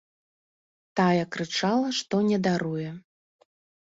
[0.99, 2.89] Тая крычала, што не даруе.